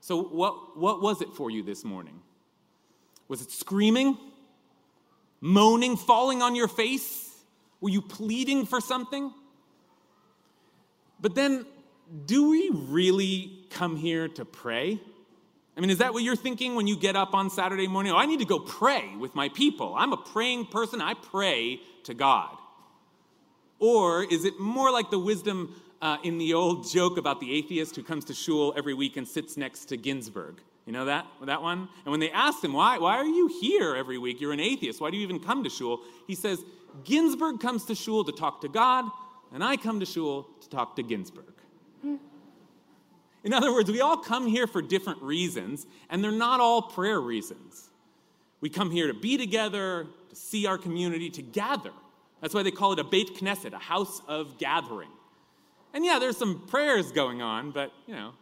So, 0.00 0.22
what, 0.22 0.76
what 0.76 1.02
was 1.02 1.20
it 1.20 1.30
for 1.34 1.50
you 1.50 1.62
this 1.62 1.84
morning? 1.84 2.20
Was 3.28 3.42
it 3.42 3.50
screaming? 3.50 4.18
moaning, 5.40 5.96
falling 5.96 6.42
on 6.42 6.54
your 6.54 6.68
face? 6.68 7.25
Were 7.80 7.90
you 7.90 8.02
pleading 8.02 8.66
for 8.66 8.80
something? 8.80 9.32
But 11.20 11.34
then, 11.34 11.66
do 12.26 12.50
we 12.50 12.70
really 12.72 13.66
come 13.70 13.96
here 13.96 14.28
to 14.28 14.44
pray? 14.44 15.00
I 15.76 15.80
mean, 15.80 15.90
is 15.90 15.98
that 15.98 16.14
what 16.14 16.22
you're 16.22 16.36
thinking 16.36 16.74
when 16.74 16.86
you 16.86 16.96
get 16.96 17.16
up 17.16 17.34
on 17.34 17.50
Saturday 17.50 17.86
morning? 17.86 18.12
Oh, 18.12 18.16
I 18.16 18.26
need 18.26 18.38
to 18.38 18.46
go 18.46 18.58
pray 18.58 19.14
with 19.18 19.34
my 19.34 19.50
people. 19.50 19.94
I'm 19.96 20.12
a 20.12 20.16
praying 20.16 20.66
person. 20.66 21.02
I 21.02 21.14
pray 21.14 21.80
to 22.04 22.14
God. 22.14 22.56
Or 23.78 24.24
is 24.24 24.46
it 24.46 24.58
more 24.58 24.90
like 24.90 25.10
the 25.10 25.18
wisdom 25.18 25.74
uh, 26.00 26.16
in 26.22 26.38
the 26.38 26.54
old 26.54 26.90
joke 26.90 27.18
about 27.18 27.40
the 27.40 27.52
atheist 27.52 27.94
who 27.94 28.02
comes 28.02 28.24
to 28.26 28.34
shul 28.34 28.72
every 28.74 28.94
week 28.94 29.18
and 29.18 29.28
sits 29.28 29.58
next 29.58 29.86
to 29.86 29.98
Ginsburg? 29.98 30.60
You 30.86 30.92
know 30.92 31.04
that, 31.06 31.26
that 31.42 31.60
one? 31.60 31.88
And 32.04 32.10
when 32.10 32.20
they 32.20 32.30
asked 32.30 32.64
him, 32.64 32.72
why, 32.72 32.96
why 32.98 33.16
are 33.16 33.26
you 33.26 33.48
here 33.60 33.96
every 33.96 34.16
week? 34.16 34.40
You're 34.40 34.52
an 34.52 34.60
atheist. 34.60 35.00
Why 35.00 35.10
do 35.10 35.16
you 35.16 35.24
even 35.24 35.40
come 35.40 35.64
to 35.64 35.70
shul? 35.70 36.00
He 36.26 36.34
says, 36.34 36.64
Ginsburg 37.04 37.60
comes 37.60 37.84
to 37.86 37.94
shul 37.94 38.24
to 38.24 38.32
talk 38.32 38.60
to 38.62 38.68
God, 38.68 39.04
and 39.52 39.62
I 39.62 39.76
come 39.76 40.00
to 40.00 40.06
shul 40.06 40.48
to 40.60 40.68
talk 40.68 40.96
to 40.96 41.02
Ginsburg. 41.02 41.44
In 43.44 43.52
other 43.52 43.72
words, 43.72 43.90
we 43.90 44.00
all 44.00 44.16
come 44.16 44.48
here 44.48 44.66
for 44.66 44.82
different 44.82 45.22
reasons, 45.22 45.86
and 46.10 46.22
they're 46.22 46.32
not 46.32 46.58
all 46.58 46.82
prayer 46.82 47.20
reasons. 47.20 47.90
We 48.60 48.68
come 48.68 48.90
here 48.90 49.06
to 49.06 49.14
be 49.14 49.36
together, 49.36 50.06
to 50.30 50.36
see 50.36 50.66
our 50.66 50.76
community, 50.76 51.30
to 51.30 51.42
gather. 51.42 51.92
That's 52.40 52.54
why 52.54 52.64
they 52.64 52.72
call 52.72 52.92
it 52.92 52.98
a 52.98 53.04
Beit 53.04 53.36
Knesset, 53.36 53.72
a 53.72 53.78
house 53.78 54.20
of 54.26 54.58
gathering. 54.58 55.10
And 55.94 56.04
yeah, 56.04 56.18
there's 56.18 56.36
some 56.36 56.66
prayers 56.66 57.12
going 57.12 57.40
on, 57.40 57.70
but 57.70 57.92
you 58.08 58.14
know, 58.14 58.32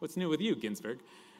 what's 0.00 0.16
new 0.16 0.28
with 0.28 0.40
you, 0.40 0.56
Ginsburg? 0.56 0.98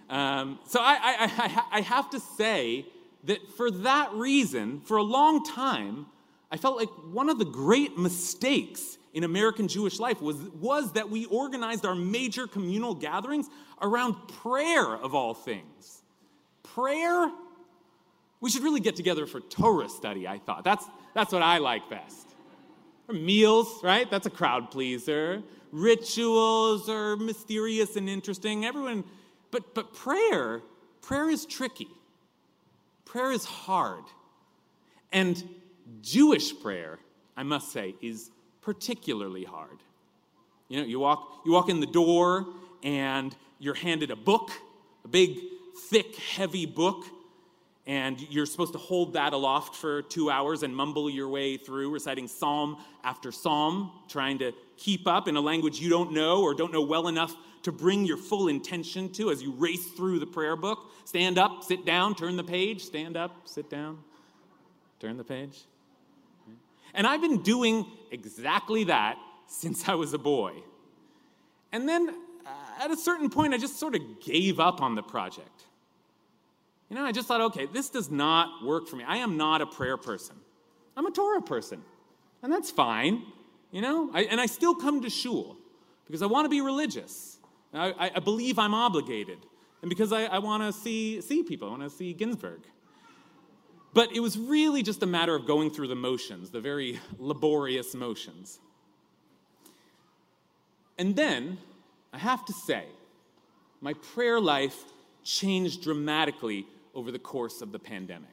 Um, 0.09 0.61
so 0.67 0.81
I, 0.81 0.95
I, 0.95 1.17
I, 1.19 1.79
I 1.79 1.81
have 1.81 2.11
to 2.11 2.21
say 2.21 2.87
that 3.25 3.51
for 3.57 3.71
that 3.71 4.13
reason, 4.13 4.81
for 4.81 4.97
a 4.97 5.03
long 5.03 5.45
time, 5.45 6.07
I 6.51 6.57
felt 6.57 6.77
like 6.77 6.89
one 7.11 7.29
of 7.29 7.39
the 7.39 7.45
great 7.45 7.99
mistakes 7.99 8.97
in 9.13 9.25
American 9.25 9.69
Jewish 9.69 9.99
life 9.99 10.21
was, 10.21 10.37
was 10.37 10.93
that 10.93 11.11
we 11.11 11.27
organized 11.27 11.85
our 11.85 11.95
major 11.95 12.47
communal 12.47 12.95
gatherings 12.95 13.49
around 13.83 14.15
prayer 14.29 14.95
of 14.97 15.15
all 15.15 15.35
things. 15.35 16.03
Prayer? 16.63 17.31
We 18.41 18.51
should 18.51 18.63
really 18.63 18.81
get 18.81 18.97
together 18.97 19.27
for 19.27 19.41
Torah 19.41 19.89
study, 19.89 20.27
I 20.29 20.39
thought. 20.39 20.65
That's, 20.65 20.85
that's 21.15 21.33
what 21.33 21.43
I 21.43 21.59
like 21.59 21.89
best. 21.91 22.29
Or 23.09 23.15
meals, 23.15 23.83
right? 23.83 24.11
That's 24.11 24.27
a 24.27 24.31
crowd 24.31 24.71
pleaser. 24.71 25.43
Rituals 25.73 26.89
are 26.89 27.17
mysterious 27.17 27.97
and 27.97 28.09
interesting. 28.09 28.65
Everyone 28.65 29.05
but, 29.51 29.75
but 29.75 29.95
prayer, 29.95 30.63
prayer 31.01 31.31
is 31.31 31.47
tricky. 31.47 31.89
Prayer 33.05 33.33
is 33.33 33.45
hard. 33.45 34.05
And 35.13 35.43
Jewish 36.01 36.59
prayer, 36.61 36.99
I 37.37 37.43
must 37.43 37.73
say, 37.73 37.95
is 38.01 38.31
particularly 38.61 39.45
hard. 39.45 39.79
You 40.69 40.81
know, 40.81 40.87
you 40.87 41.01
walk, 41.01 41.43
you 41.47 41.53
walk 41.53 41.69
in 41.69 41.81
the 41.81 41.87
door 41.87 42.47
and 42.83 43.35
you're 43.59 43.75
handed 43.75 44.11
a 44.11 44.17
book, 44.17 44.51
a 45.05 45.09
big, 45.09 45.39
thick, 45.89 46.17
heavy 46.17 46.67
book, 46.67 47.05
and 47.87 48.21
you're 48.31 48.45
supposed 48.45 48.75
to 48.75 48.79
hold 48.79 49.15
that 49.15 49.33
aloft 49.33 49.75
for 49.75 50.03
two 50.03 50.31
hours 50.31 50.63
and 50.63 50.77
mumble 50.77 51.09
your 51.09 51.29
way 51.29 51.57
through, 51.57 51.91
reciting 51.91 52.29
psalm 52.29 52.77
after 53.03 53.33
psalm, 53.33 53.91
trying 54.09 54.39
to 54.39 54.53
keep 54.77 55.07
up 55.07 55.27
in 55.27 55.37
a 55.37 55.41
language 55.41 55.81
you 55.81 55.89
don't 55.89 56.13
know 56.13 56.43
or 56.43 56.55
don't 56.55 56.73
know 56.73 56.83
well 56.83 57.09
enough 57.09 57.35
to 57.63 57.73
bring 57.73 58.05
your 58.05 58.19
full 58.19 58.49
intention 58.49 59.11
to 59.13 59.31
as 59.31 59.43
you 59.43 59.53
race 59.53 59.87
through 59.87 60.19
the 60.19 60.27
prayer 60.27 60.55
book. 60.55 60.91
Stand 61.07 61.39
up, 61.39 61.65
sit 61.65 61.87
down, 61.87 62.15
turn 62.15 62.37
the 62.37 62.45
page, 62.45 62.85
stand 62.85 63.17
up, 63.17 63.35
sit 63.47 63.71
down, 63.71 63.99
turn 65.01 65.17
the 65.17 65.25
page. 65.25 65.65
And 66.95 67.07
I've 67.07 67.21
been 67.21 67.43
doing 67.43 67.87
exactly 68.11 68.85
that 68.85 69.17
since 69.47 69.89
I 69.89 69.95
was 69.95 70.13
a 70.13 70.19
boy. 70.19 70.53
And 71.73 71.89
then 71.89 72.11
uh, 72.47 72.85
at 72.85 72.91
a 72.91 72.97
certain 72.97 73.31
point, 73.31 73.55
I 73.55 73.59
just 73.59 73.79
sort 73.79 73.95
of 73.95 74.03
gave 74.21 74.61
up 74.61 74.81
on 74.81 74.95
the 74.95 75.03
project. 75.03 75.65
You 76.89 76.97
know, 76.97 77.05
I 77.05 77.13
just 77.13 77.29
thought, 77.29 77.41
okay, 77.43 77.67
this 77.67 77.91
does 77.91 78.11
not 78.11 78.65
work 78.65 78.89
for 78.89 78.97
me. 78.97 79.05
I 79.07 79.19
am 79.19 79.37
not 79.37 79.61
a 79.61 79.67
prayer 79.67 79.97
person. 79.97 80.37
I'm 80.97 81.07
a 81.07 81.11
Torah 81.11 81.43
person. 81.43 81.83
And 82.43 82.53
that's 82.53 82.71
fine, 82.71 83.25
you 83.71 83.83
know? 83.83 84.11
I, 84.15 84.23
and 84.25 84.41
I 84.41 84.47
still 84.47 84.75
come 84.75 85.03
to 85.03 85.11
shul 85.11 85.57
because 86.07 86.23
I 86.23 86.27
want 86.27 86.47
to 86.47 86.49
be 86.49 86.61
religious. 86.61 87.39
I, 87.75 88.11
I 88.15 88.21
believe 88.21 88.59
I'm 88.59 88.73
obligated. 88.73 89.39
And 89.83 89.89
because 89.89 90.13
I, 90.13 90.25
I 90.25 90.39
want 90.39 90.63
to 90.63 90.73
see, 90.73 91.21
see 91.21 91.43
people, 91.43 91.69
I 91.69 91.71
want 91.73 91.83
to 91.83 91.91
see 91.91 92.13
Ginsburg. 92.15 92.63
But 93.95 94.13
it 94.15 94.21
was 94.21 94.39
really 94.39 94.83
just 94.83 95.03
a 95.03 95.07
matter 95.07 95.35
of 95.35 95.47
going 95.47 95.71
through 95.71 95.89
the 95.89 95.97
motions, 95.97 96.51
the 96.51 96.61
very 96.61 97.01
laborious 97.19 97.95
motions. 97.95 98.59
And 100.99 101.17
then, 101.17 101.59
I 102.13 102.19
have 102.19 102.45
to 102.47 102.53
say, 102.53 102.85
my 103.81 103.95
prayer 103.95 104.41
life 104.41 104.77
changed 105.25 105.83
dramatically 105.83 106.67
over 106.95 107.13
the 107.13 107.19
course 107.19 107.63
of 107.63 107.71
the 107.73 107.79
pandemic. 107.79 108.29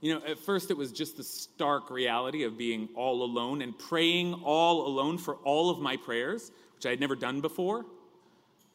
You 0.00 0.14
know, 0.14 0.26
at 0.26 0.38
first 0.38 0.70
it 0.70 0.76
was 0.76 0.92
just 0.92 1.16
the 1.16 1.24
stark 1.24 1.90
reality 1.90 2.44
of 2.44 2.56
being 2.56 2.88
all 2.94 3.22
alone 3.24 3.62
and 3.62 3.76
praying 3.76 4.34
all 4.44 4.86
alone 4.86 5.18
for 5.18 5.36
all 5.36 5.70
of 5.70 5.80
my 5.80 5.96
prayers, 5.96 6.52
which 6.76 6.86
I 6.86 6.90
had 6.90 7.00
never 7.00 7.16
done 7.16 7.40
before. 7.40 7.84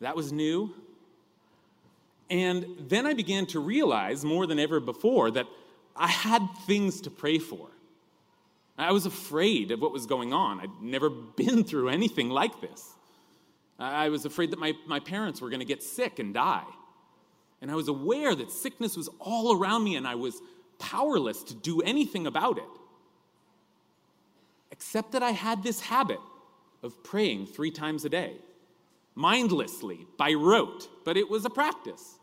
That 0.02 0.16
was 0.16 0.34
new. 0.34 0.74
And 2.34 2.66
then 2.90 3.06
I 3.06 3.14
began 3.14 3.46
to 3.48 3.60
realize 3.60 4.26
more 4.26 4.48
than 4.48 4.58
ever 4.58 4.80
before 4.80 5.30
that 5.30 5.46
I 5.96 6.08
had 6.08 6.42
things 6.66 7.02
to 7.02 7.12
pray 7.12 7.38
for. 7.38 7.70
I 8.76 8.92
was 8.92 9.06
afraid 9.06 9.70
of 9.70 9.80
what 9.80 9.94
was 9.94 10.08
going 10.08 10.34
on. 10.34 10.60
I'd 10.60 10.82
never 10.82 11.12
been 11.12 11.64
through 11.64 11.90
anything 11.90 12.32
like 12.32 12.60
this. 12.60 12.96
I 13.78 14.10
was 14.10 14.26
afraid 14.26 14.50
that 14.50 14.58
my, 14.58 14.74
my 14.88 15.00
parents 15.00 15.42
were 15.42 15.52
going 15.52 15.60
to 15.60 15.66
get 15.66 15.84
sick 15.84 16.18
and 16.18 16.34
die. 16.34 16.66
And 17.62 17.70
I 17.70 17.76
was 17.76 17.88
aware 17.88 18.34
that 18.34 18.50
sickness 18.50 18.98
was 18.98 19.10
all 19.20 19.56
around 19.56 19.84
me 19.84 19.96
and 19.96 20.08
I 20.08 20.16
was 20.16 20.42
powerless 20.80 21.44
to 21.44 21.54
do 21.54 21.82
anything 21.82 22.26
about 22.26 22.58
it. 22.58 22.64
Except 24.72 25.12
that 25.12 25.22
I 25.22 25.32
had 25.32 25.62
this 25.62 25.82
habit 25.82 26.20
of 26.82 27.04
praying 27.04 27.46
three 27.46 27.70
times 27.70 28.06
a 28.06 28.10
day 28.10 28.38
mindlessly, 29.16 30.08
by 30.18 30.34
rote, 30.34 30.90
but 31.06 31.16
it 31.16 31.30
was 31.30 31.46
a 31.46 31.50
practice. 31.52 32.18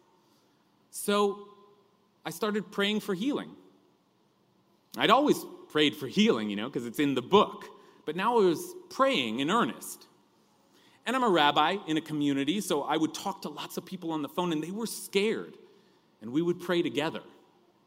So 0.90 1.48
I 2.24 2.30
started 2.30 2.70
praying 2.70 3.00
for 3.00 3.14
healing. 3.14 3.50
I'd 4.96 5.10
always 5.10 5.44
prayed 5.70 5.96
for 5.96 6.08
healing, 6.08 6.50
you 6.50 6.56
know, 6.56 6.68
because 6.68 6.86
it's 6.86 6.98
in 6.98 7.14
the 7.14 7.22
book, 7.22 7.66
but 8.04 8.16
now 8.16 8.38
I 8.38 8.44
was 8.44 8.74
praying 8.90 9.40
in 9.40 9.50
earnest. 9.50 10.06
And 11.06 11.16
I'm 11.16 11.22
a 11.22 11.28
rabbi 11.28 11.76
in 11.86 11.96
a 11.96 12.00
community, 12.00 12.60
so 12.60 12.82
I 12.82 12.96
would 12.96 13.14
talk 13.14 13.42
to 13.42 13.48
lots 13.48 13.76
of 13.76 13.86
people 13.86 14.12
on 14.12 14.22
the 14.22 14.28
phone, 14.28 14.52
and 14.52 14.62
they 14.62 14.70
were 14.70 14.86
scared. 14.86 15.56
And 16.20 16.32
we 16.32 16.42
would 16.42 16.60
pray 16.60 16.82
together. 16.82 17.22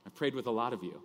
I 0.06 0.10
prayed 0.10 0.34
with 0.34 0.48
a 0.48 0.52
lot 0.52 0.74
of 0.74 0.84
you. 0.84 1.00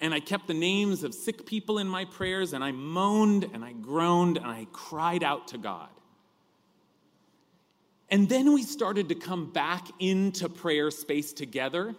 And 0.00 0.14
I 0.14 0.20
kept 0.20 0.46
the 0.46 0.54
names 0.54 1.02
of 1.02 1.12
sick 1.12 1.44
people 1.44 1.78
in 1.78 1.86
my 1.86 2.04
prayers, 2.04 2.52
and 2.52 2.62
I 2.62 2.72
moaned 2.72 3.50
and 3.52 3.64
I 3.64 3.72
groaned 3.72 4.38
and 4.38 4.46
I 4.46 4.66
cried 4.72 5.22
out 5.22 5.48
to 5.48 5.58
God. 5.58 5.90
And 8.10 8.28
then 8.28 8.52
we 8.52 8.62
started 8.62 9.08
to 9.10 9.14
come 9.14 9.52
back 9.52 9.86
into 10.00 10.48
prayer 10.48 10.90
space 10.90 11.32
together. 11.32 11.94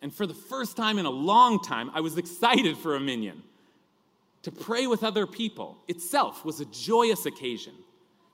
And 0.00 0.14
for 0.14 0.26
the 0.26 0.34
first 0.34 0.76
time 0.76 0.98
in 0.98 1.06
a 1.06 1.10
long 1.10 1.60
time, 1.62 1.90
I 1.94 2.00
was 2.00 2.16
excited 2.16 2.76
for 2.76 2.94
a 2.94 3.00
minyan. 3.00 3.42
To 4.42 4.52
pray 4.52 4.86
with 4.86 5.04
other 5.04 5.26
people 5.26 5.78
itself 5.88 6.44
was 6.44 6.60
a 6.60 6.64
joyous 6.66 7.26
occasion. 7.26 7.74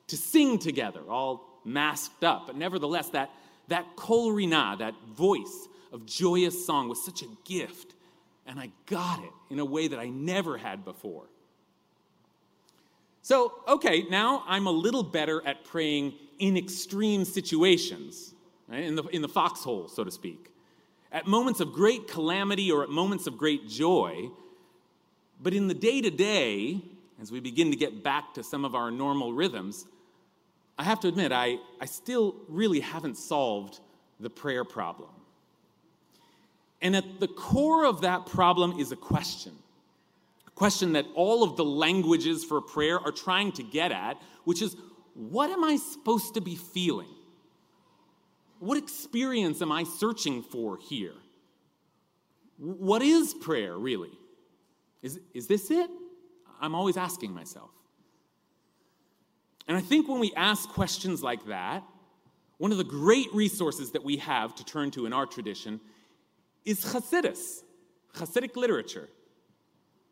To 0.09 0.17
sing 0.17 0.59
together, 0.59 1.01
all 1.09 1.61
masked 1.65 2.25
up, 2.25 2.47
but 2.47 2.57
nevertheless, 2.57 3.11
that, 3.11 3.31
that 3.69 3.85
kol 3.97 4.33
rina, 4.33 4.77
that 4.79 4.95
voice 5.15 5.69
of 5.93 6.07
joyous 6.07 6.65
song, 6.65 6.89
was 6.89 7.05
such 7.05 7.23
a 7.23 7.27
gift. 7.45 7.95
And 8.47 8.59
I 8.59 8.71
got 8.87 9.23
it 9.23 9.33
in 9.51 9.59
a 9.59 9.65
way 9.65 9.89
that 9.89 9.99
I 9.99 10.09
never 10.09 10.57
had 10.57 10.85
before. 10.85 11.25
So, 13.21 13.53
okay, 13.69 14.07
now 14.09 14.43
I'm 14.47 14.67
a 14.67 14.71
little 14.71 15.03
better 15.03 15.47
at 15.47 15.65
praying 15.65 16.15
in 16.39 16.57
extreme 16.57 17.25
situations, 17.25 18.35
right? 18.69 18.85
in, 18.85 18.95
the, 18.95 19.05
in 19.05 19.23
the 19.23 19.29
foxhole, 19.29 19.89
so 19.89 20.05
to 20.05 20.11
speak. 20.11 20.51
At 21.11 21.27
moments 21.27 21.61
of 21.61 21.73
great 21.73 22.09
calamity 22.09 22.71
or 22.71 22.83
at 22.83 22.91
moments 22.91 23.27
of 23.27 23.39
great 23.39 23.69
joy. 23.69 24.29
But 25.41 25.55
in 25.55 25.69
the 25.69 25.75
day 25.75 26.01
to 26.01 26.11
day, 26.11 26.83
as 27.21 27.33
we 27.33 27.41
begin 27.41 27.71
to 27.71 27.77
get 27.77 28.03
back 28.03 28.35
to 28.35 28.43
some 28.43 28.65
of 28.65 28.75
our 28.75 28.91
normal 28.91 29.33
rhythms, 29.33 29.87
I 30.79 30.85
have 30.85 31.01
to 31.01 31.09
admit, 31.09 31.33
I, 31.33 31.59
I 31.81 31.87
still 31.87 32.37
really 32.49 32.81
haven't 32.81 33.17
solved 33.17 33.81
the 34.21 34.31
prayer 34.31 34.65
problem. 34.65 35.11
And 36.81 36.95
at 36.95 37.19
the 37.19 37.27
core 37.27 37.85
of 37.85 38.03
that 38.03 38.27
problem 38.27 38.79
is 38.79 38.93
a 38.93 38.97
question. 38.97 39.53
A 40.47 40.51
question 40.53 40.93
that 40.93 41.07
all 41.15 41.43
of 41.43 41.57
the 41.57 41.65
languages 41.65 42.45
for 42.45 42.61
prayer 42.61 43.01
are 43.01 43.11
trying 43.11 43.51
to 43.53 43.63
get 43.65 43.91
at, 43.91 44.21
which 44.45 44.63
is 44.63 44.77
what 45.19 45.51
am 45.51 45.65
I 45.65 45.77
supposed 45.77 46.35
to 46.35 46.41
be 46.41 46.55
feeling? 46.55 47.09
What 48.61 48.79
experience 48.79 49.61
am 49.61 49.73
I 49.73 49.83
searching 49.83 50.43
for 50.45 50.79
here? 50.79 51.15
What 52.57 53.03
is 53.03 53.35
prayer 53.35 53.77
really? 53.77 54.13
Is, 55.03 55.19
is 55.35 55.49
this 55.49 55.73
it? 55.73 55.91
I'm 56.61 56.77
always 56.77 56.97
asking 56.97 57.33
myself. 57.33 57.71
And 59.67 59.77
I 59.77 59.81
think 59.81 60.09
when 60.09 60.21
we 60.21 60.33
ask 60.37 60.69
questions 60.69 61.21
like 61.21 61.47
that, 61.47 61.83
one 62.59 62.71
of 62.71 62.79
the 62.79 62.85
great 62.85 63.27
resources 63.35 63.91
that 63.93 64.05
we 64.05 64.19
have 64.19 64.55
to 64.55 64.65
turn 64.65 64.93
to 64.93 65.05
in 65.05 65.13
our 65.13 65.27
tradition 65.27 65.81
is 66.65 66.85
Hasidus, 66.85 67.63
Hasidic 68.15 68.55
literature. 68.55 69.09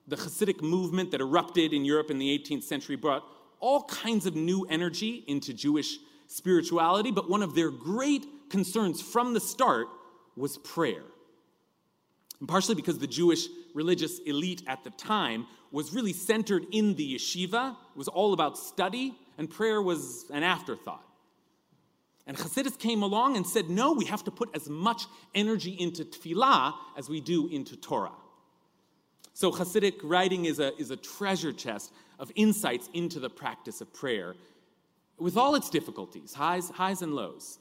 The 0.08 0.16
Hasidic 0.16 0.62
movement 0.62 1.12
that 1.12 1.20
erupted 1.20 1.72
in 1.72 1.84
Europe 1.84 2.10
in 2.10 2.18
the 2.18 2.36
18th 2.38 2.64
century 2.64 2.96
brought 2.96 3.22
all 3.60 3.84
kinds 3.84 4.26
of 4.26 4.34
new 4.36 4.66
energy 4.68 5.25
into 5.26 5.52
Jewish 5.52 5.98
spirituality, 6.26 7.10
but 7.10 7.30
one 7.30 7.42
of 7.42 7.54
their 7.54 7.70
great 7.70 8.26
concerns 8.50 9.00
from 9.00 9.34
the 9.34 9.40
start 9.40 9.88
was 10.36 10.58
prayer. 10.58 11.02
And 12.40 12.48
partially 12.48 12.75
because 12.75 12.98
the 12.98 13.06
Jewish 13.06 13.46
religious 13.75 14.18
elite 14.20 14.62
at 14.66 14.84
the 14.84 14.90
time 14.90 15.46
was 15.70 15.94
really 15.94 16.12
centered 16.12 16.64
in 16.72 16.94
the 16.94 17.14
yeshiva, 17.14 17.72
it 17.72 17.98
was 17.98 18.08
all 18.08 18.32
about 18.32 18.58
study, 18.58 19.14
and 19.38 19.50
prayer 19.50 19.80
was 19.80 20.25
an 20.32 20.42
afterthought. 20.42 21.02
And 22.26 22.36
Hasidus 22.36 22.78
came 22.78 23.02
along 23.02 23.36
and 23.36 23.46
said, 23.46 23.70
no, 23.70 23.92
we 23.92 24.06
have 24.06 24.25
to 24.25 24.30
put 24.30 24.50
as 24.54 24.68
much 24.68 25.04
energy 25.34 25.76
into 25.78 26.04
tefillah 26.04 26.75
as 26.96 27.08
we 27.08 27.20
do 27.20 27.46
into 27.48 27.76
Torah. 27.76 28.12
So 29.32 29.52
Hasidic 29.52 30.00
writing 30.02 30.46
is 30.46 30.58
a, 30.58 30.75
is 30.76 30.90
a 30.90 30.96
treasure 30.96 31.52
chest 31.52 31.92
of 32.18 32.32
insights 32.35 32.88
into 32.94 33.20
the 33.20 33.30
practice 33.30 33.80
of 33.80 33.92
prayer 33.92 34.35
with 35.18 35.37
all 35.37 35.54
its 35.54 35.70
difficulties, 35.70 36.35
highs, 36.35 36.70
highs 36.70 37.02
and 37.02 37.14
lows. 37.14 37.58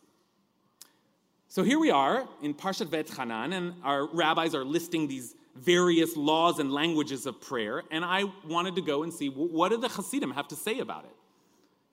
So 1.47 1.63
here 1.63 1.79
we 1.79 1.91
are 1.91 2.27
in 2.41 2.53
Parshat 2.53 2.87
Va'etchanan, 2.87 3.53
and 3.53 3.75
our 3.83 4.07
rabbis 4.07 4.53
are 4.53 4.65
listing 4.65 5.07
these 5.07 5.35
various 5.55 6.17
laws 6.17 6.59
and 6.59 6.73
languages 6.73 7.25
of 7.25 7.39
prayer, 7.39 7.83
and 7.91 8.03
I 8.03 8.25
wanted 8.45 8.75
to 8.75 8.81
go 8.81 9.03
and 9.03 9.13
see 9.13 9.29
what 9.29 9.69
do 9.69 9.77
the 9.77 9.87
Hasidim 9.87 10.31
have 10.31 10.49
to 10.49 10.55
say 10.55 10.79
about 10.79 11.05
it. 11.05 11.15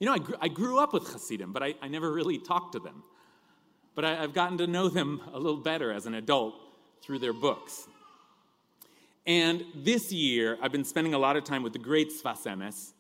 You 0.01 0.07
know, 0.07 0.15
I 0.15 0.19
grew, 0.19 0.35
I 0.41 0.49
grew 0.49 0.79
up 0.81 0.93
with 0.93 1.07
Hasidim, 1.07 1.53
but 1.53 1.63
I, 1.63 1.75
I, 1.81 1.87
never 1.87 2.11
really 2.13 2.39
talked 2.39 2.73
to 2.73 2.81
them. 2.81 3.05
But 3.95 4.05
I, 4.05 4.17
have 4.17 4.35
gotten 4.35 4.59
to 4.59 4.67
know 4.67 4.89
them 4.89 5.21
a 5.33 5.39
little 5.39 5.61
better 5.61 5.93
as 5.93 6.07
an 6.07 6.15
adult 6.15 6.55
through 7.03 7.21
their 7.21 7.33
books. 7.33 7.87
And 9.27 9.65
this 9.75 10.13
year, 10.13 10.59
I've 10.61 10.73
been 10.73 10.85
spending 10.85 11.15
a 11.15 11.19
lot 11.19 11.37
of 11.37 11.45
time 11.45 11.63
with 11.63 11.73
the 11.73 11.79
great 11.79 12.11
Sfas 12.11 12.45
Emes, 12.45 12.93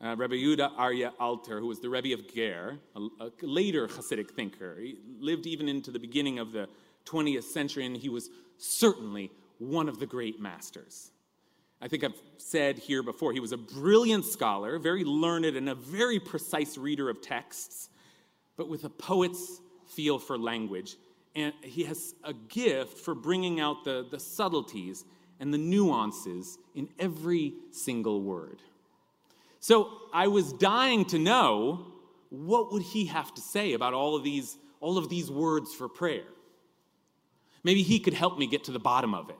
uh, 0.00 0.16
Rabbi 0.16 0.34
Yehuda 0.34 0.72
Arya 0.76 1.12
Alter, 1.20 1.60
who 1.60 1.68
was 1.68 1.78
the 1.78 1.88
Rebbe 1.88 2.12
of 2.12 2.32
Ger, 2.32 2.78
a, 2.96 3.00
a, 3.20 3.30
later 3.42 3.86
Hasidic 3.86 4.30
thinker. 4.32 4.76
He 4.80 4.98
lived 5.20 5.46
even 5.46 5.68
into 5.68 5.92
the 5.92 6.00
beginning 6.00 6.40
of 6.40 6.50
the 6.50 6.68
20th 7.06 7.44
century, 7.44 7.86
and 7.86 7.96
he 7.96 8.08
was 8.08 8.28
certainly 8.56 9.30
one 9.58 9.88
of 9.88 10.00
the 10.00 10.06
great 10.06 10.40
masters. 10.40 11.12
I 11.80 11.86
think 11.86 12.02
I've 12.02 12.20
said 12.38 12.78
here 12.78 13.04
before, 13.04 13.32
he 13.32 13.38
was 13.38 13.52
a 13.52 13.56
brilliant 13.56 14.24
scholar, 14.24 14.80
very 14.80 15.04
learned, 15.04 15.44
and 15.44 15.68
a 15.68 15.76
very 15.76 16.18
precise 16.18 16.76
reader 16.76 17.08
of 17.08 17.22
texts, 17.22 17.88
but 18.56 18.68
with 18.68 18.82
a 18.82 18.90
poet's 18.90 19.60
feel 19.86 20.18
for 20.18 20.36
language. 20.36 20.96
And 21.36 21.52
he 21.62 21.84
has 21.84 22.16
a 22.24 22.32
gift 22.32 22.98
for 22.98 23.14
bringing 23.14 23.60
out 23.60 23.84
the, 23.84 24.04
the 24.10 24.18
subtleties 24.18 25.04
and 25.40 25.52
the 25.52 25.58
nuances 25.58 26.58
in 26.74 26.88
every 26.98 27.54
single 27.70 28.22
word. 28.22 28.60
So 29.60 29.90
I 30.12 30.28
was 30.28 30.52
dying 30.52 31.04
to 31.06 31.18
know 31.18 31.86
what 32.30 32.72
would 32.72 32.82
he 32.82 33.06
have 33.06 33.34
to 33.34 33.40
say 33.40 33.72
about 33.72 33.94
all 33.94 34.14
of 34.14 34.22
these, 34.22 34.56
all 34.80 34.98
of 34.98 35.08
these 35.08 35.30
words 35.30 35.74
for 35.74 35.88
prayer. 35.88 36.24
Maybe 37.64 37.82
he 37.82 37.98
could 37.98 38.14
help 38.14 38.38
me 38.38 38.46
get 38.46 38.64
to 38.64 38.72
the 38.72 38.78
bottom 38.78 39.14
of 39.14 39.30
it. 39.30 39.36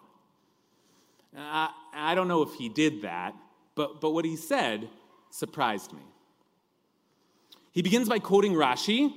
I, 1.36 1.70
I 1.94 2.14
don't 2.14 2.28
know 2.28 2.42
if 2.42 2.54
he 2.54 2.68
did 2.68 3.02
that, 3.02 3.34
but, 3.74 4.00
but 4.00 4.10
what 4.10 4.24
he 4.24 4.36
said 4.36 4.88
surprised 5.30 5.92
me. 5.92 6.02
He 7.70 7.82
begins 7.82 8.08
by 8.08 8.18
quoting 8.18 8.54
Rashi, 8.54 9.12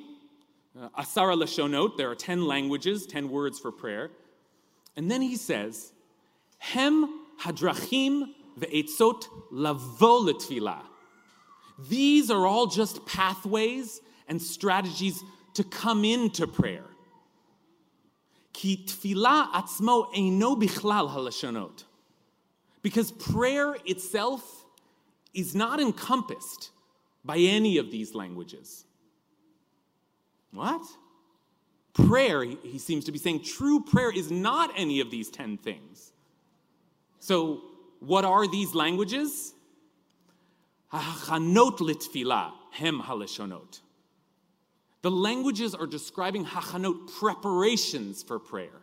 uh, 0.79 0.89
Asara 0.97 1.35
Lashonot, 1.35 1.97
there 1.97 2.09
are 2.09 2.15
10 2.15 2.45
languages, 2.45 3.05
10 3.05 3.29
words 3.29 3.59
for 3.59 3.71
prayer. 3.71 4.11
And 4.95 5.09
then 5.09 5.21
he 5.21 5.35
says, 5.35 5.93
Hem 6.61 7.21
hadrachim 7.41 8.29
ve'etzot 8.59 9.25
lavo 9.49 10.21
letfilah. 10.21 10.83
These 11.89 12.29
are 12.29 12.45
all 12.45 12.67
just 12.67 13.03
pathways 13.07 13.99
and 14.27 14.39
strategies 14.39 15.23
to 15.55 15.63
come 15.63 16.05
into 16.05 16.45
prayer. 16.45 16.85
Ki 18.53 18.85
tefillah 18.85 19.51
atzmo 19.53 20.13
eino 20.13 20.55
bichlal 20.55 21.09
halashonot. 21.09 21.83
Because 22.83 23.11
prayer 23.11 23.75
itself 23.85 24.63
is 25.33 25.55
not 25.55 25.79
encompassed 25.79 26.69
by 27.25 27.37
any 27.37 27.79
of 27.79 27.89
these 27.89 28.13
languages. 28.13 28.85
What? 30.51 30.85
Prayer, 31.93 32.43
he 32.43 32.77
seems 32.77 33.05
to 33.05 33.11
be 33.11 33.17
saying, 33.17 33.43
true 33.43 33.79
prayer 33.79 34.15
is 34.15 34.29
not 34.29 34.71
any 34.77 34.99
of 34.99 35.09
these 35.09 35.31
10 35.31 35.57
things. 35.57 36.10
So, 37.21 37.61
what 37.99 38.25
are 38.25 38.47
these 38.47 38.73
languages? 38.73 39.53
Hachanot 40.91 41.77
litfila 41.77 42.51
hem 42.71 42.99
haleshonot. 42.99 43.79
The 45.03 45.11
languages 45.11 45.75
are 45.75 45.85
describing 45.85 46.45
hachanot, 46.45 47.13
preparations 47.19 48.23
for 48.23 48.39
prayer. 48.39 48.81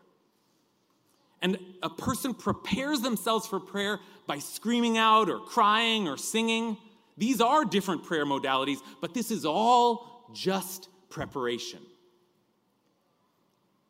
And 1.42 1.58
a 1.82 1.90
person 1.90 2.32
prepares 2.32 3.00
themselves 3.00 3.48
for 3.48 3.58
prayer 3.58 3.98
by 4.28 4.38
screaming 4.38 4.96
out 4.96 5.28
or 5.28 5.40
crying 5.40 6.06
or 6.06 6.16
singing. 6.16 6.76
These 7.16 7.40
are 7.40 7.64
different 7.64 8.04
prayer 8.04 8.24
modalities, 8.24 8.78
but 9.00 9.14
this 9.14 9.32
is 9.32 9.44
all 9.44 10.30
just 10.32 10.88
preparation. 11.10 11.80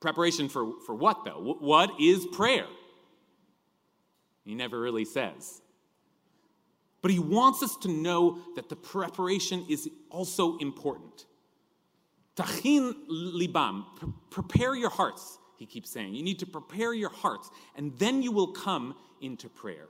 Preparation 0.00 0.48
for, 0.48 0.72
for 0.86 0.94
what, 0.94 1.26
though? 1.26 1.56
What 1.60 2.00
is 2.00 2.24
prayer? 2.26 2.66
He 4.48 4.54
never 4.54 4.80
really 4.80 5.04
says. 5.04 5.60
But 7.02 7.10
he 7.10 7.18
wants 7.18 7.62
us 7.62 7.76
to 7.82 7.88
know 7.88 8.38
that 8.56 8.70
the 8.70 8.76
preparation 8.76 9.66
is 9.68 9.90
also 10.08 10.56
important. 10.56 11.26
Tachin 12.34 12.94
libam, 13.10 13.84
prepare 14.30 14.74
your 14.74 14.88
hearts, 14.88 15.38
he 15.58 15.66
keeps 15.66 15.90
saying. 15.90 16.14
You 16.14 16.22
need 16.22 16.38
to 16.38 16.46
prepare 16.46 16.94
your 16.94 17.10
hearts, 17.10 17.50
and 17.76 17.92
then 17.98 18.22
you 18.22 18.32
will 18.32 18.52
come 18.52 18.94
into 19.20 19.50
prayer. 19.50 19.88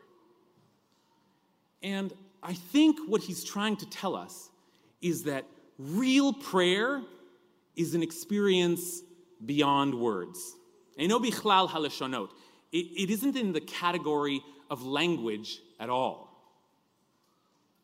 And 1.81 2.13
I 2.43 2.55
think 2.55 2.99
what 3.07 3.23
he's 3.23 3.45
trying 3.45 3.77
to 3.77 3.89
tell 3.89 4.17
us 4.17 4.51
is 5.01 5.23
that 5.23 5.45
real 5.79 6.33
prayer 6.33 7.03
is 7.77 7.95
an 7.95 8.03
experience 8.03 9.03
beyond 9.47 9.95
words. 9.95 10.57
It, 12.73 12.87
it 12.97 13.11
isn't 13.11 13.37
in 13.37 13.53
the 13.53 13.61
category 13.61 14.43
of 14.71 14.85
language 14.85 15.61
at 15.81 15.89
all. 15.91 16.29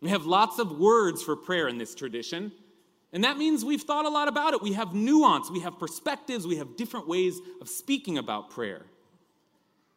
We 0.01 0.11
have 0.11 0.27
lots 0.27 0.59
of 0.59 0.79
words 0.79 1.23
for 1.23 1.35
prayer 1.35 1.69
in 1.69 1.79
this 1.79 1.95
tradition, 1.95 2.53
and 3.13 3.25
that 3.25 3.39
means 3.39 3.65
we've 3.65 3.83
thought 3.83 4.05
a 4.05 4.11
lot 4.11 4.29
about 4.29 4.53
it. 4.53 4.61
We 4.61 4.73
have 4.73 4.95
nuance, 4.95 5.51
we 5.51 5.61
have 5.61 5.79
perspectives, 5.79 6.47
we 6.47 6.57
have 6.57 6.77
different 6.77 7.09
ways 7.09 7.39
of 7.61 7.69
speaking 7.69 8.19
about 8.19 8.51
prayer. 8.51 8.83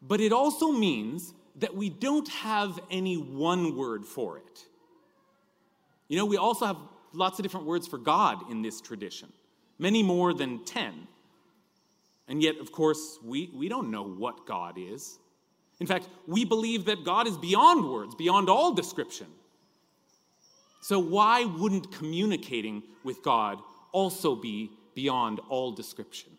But 0.02 0.22
it 0.22 0.32
also 0.32 0.72
means 0.72 1.34
that 1.58 1.76
we 1.76 1.90
don't 1.90 2.28
have 2.30 2.80
any 2.92 3.18
one 3.18 3.76
word 3.76 4.06
for 4.06 4.38
it. 4.38 4.66
You 6.08 6.18
know, 6.18 6.26
we 6.26 6.38
also 6.38 6.66
have 6.66 6.78
lots 7.12 7.40
of 7.40 7.44
different 7.44 7.66
words 7.66 7.88
for 7.88 7.98
God 7.98 8.50
in 8.52 8.62
this 8.62 8.80
tradition, 8.80 9.30
many 9.80 10.04
more 10.04 10.34
than 10.34 10.64
10. 10.64 11.08
And 12.28 12.42
yet, 12.42 12.58
of 12.58 12.72
course, 12.72 13.20
we, 13.24 13.52
we 13.54 13.70
don't 13.70 13.90
know 13.90 14.04
what 14.04 14.46
God 14.46 14.78
is. 14.78 15.18
In 15.80 15.88
fact, 15.88 16.10
we 16.26 16.44
believe 16.44 16.86
that 16.86 17.04
God 17.04 17.28
is 17.28 17.38
beyond 17.38 17.90
words, 17.90 18.16
beyond 18.16 18.50
all 18.50 18.74
description. 18.74 19.28
So, 20.82 21.00
why 21.00 21.46
wouldn't 21.46 21.92
communicating 21.92 22.84
with 23.04 23.22
God 23.24 23.60
also 23.92 24.36
be 24.36 24.72
beyond 24.96 25.40
all 25.50 25.72
description? 25.72 26.32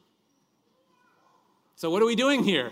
So, 1.77 1.91
what 1.91 2.03
are 2.03 2.07
we 2.07 2.17
doing 2.17 2.43
here? 2.43 2.71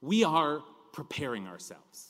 We 0.00 0.24
are 0.24 0.62
preparing 0.92 1.46
ourselves. 1.46 2.08